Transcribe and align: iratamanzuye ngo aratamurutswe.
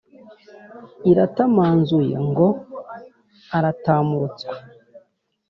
iratamanzuye 1.11 2.15
ngo 2.27 2.47
aratamurutswe. 3.57 4.55